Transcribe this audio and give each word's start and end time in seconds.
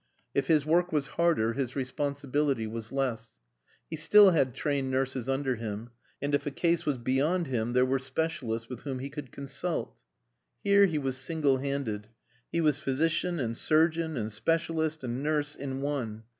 If 0.33 0.47
his 0.47 0.65
work 0.65 0.91
was 0.91 1.05
harder 1.13 1.53
his 1.53 1.75
responsibility 1.75 2.65
was 2.65 2.91
less. 2.91 3.37
He 3.87 3.95
still 3.95 4.31
had 4.31 4.55
trained 4.55 4.89
nurses 4.89 5.29
under 5.29 5.57
him; 5.57 5.91
and 6.19 6.33
if 6.33 6.47
a 6.47 6.49
case 6.49 6.87
was 6.87 6.97
beyond 6.97 7.45
him 7.45 7.73
there 7.73 7.85
were 7.85 7.99
specialists 7.99 8.67
with 8.67 8.79
whom 8.79 8.97
he 8.97 9.11
could 9.11 9.31
consult. 9.31 9.99
Here 10.63 10.87
he 10.87 10.97
was 10.97 11.17
single 11.17 11.59
handed. 11.59 12.07
He 12.51 12.61
was 12.61 12.79
physician 12.79 13.39
and 13.39 13.55
surgeon 13.55 14.17
and 14.17 14.31
specialist 14.31 15.03
and 15.03 15.21
nurse 15.21 15.55
in 15.55 15.81
one. 15.81 16.23